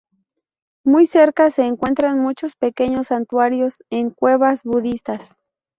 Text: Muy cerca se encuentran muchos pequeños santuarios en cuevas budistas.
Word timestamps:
Muy 0.83 1.05
cerca 1.05 1.51
se 1.51 1.67
encuentran 1.67 2.17
muchos 2.23 2.55
pequeños 2.55 3.05
santuarios 3.09 3.83
en 3.91 4.09
cuevas 4.09 4.63
budistas. 4.63 5.35